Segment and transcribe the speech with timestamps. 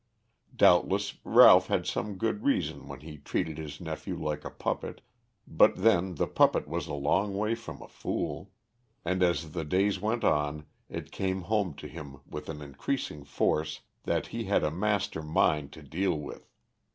[0.55, 5.01] Doubtless Ralph had some good reason when he treated his nephew like a puppet,
[5.45, 8.49] but then the puppet was a long way from a fool,
[9.05, 13.81] and as the days went on, it came home to him with an increasing force
[14.05, 16.49] that he had a master mind to deal with.